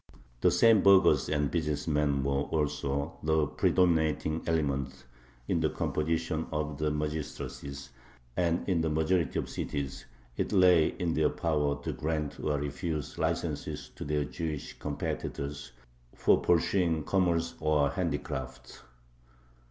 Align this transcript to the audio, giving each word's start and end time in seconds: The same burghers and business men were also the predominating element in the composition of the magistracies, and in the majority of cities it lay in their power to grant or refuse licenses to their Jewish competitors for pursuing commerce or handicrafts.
The 0.39 0.49
same 0.49 0.81
burghers 0.81 1.29
and 1.29 1.51
business 1.51 1.87
men 1.87 2.23
were 2.23 2.41
also 2.57 3.19
the 3.21 3.45
predominating 3.45 4.41
element 4.47 5.05
in 5.47 5.59
the 5.59 5.69
composition 5.69 6.47
of 6.51 6.79
the 6.79 6.89
magistracies, 6.89 7.91
and 8.35 8.67
in 8.67 8.81
the 8.81 8.89
majority 8.89 9.37
of 9.37 9.47
cities 9.47 10.05
it 10.37 10.51
lay 10.51 10.87
in 10.87 11.13
their 11.13 11.29
power 11.29 11.79
to 11.83 11.93
grant 11.93 12.39
or 12.39 12.57
refuse 12.59 13.19
licenses 13.19 13.89
to 13.93 14.03
their 14.03 14.25
Jewish 14.25 14.73
competitors 14.79 15.71
for 16.15 16.39
pursuing 16.41 17.03
commerce 17.03 17.53
or 17.59 17.91
handicrafts. 17.91 18.81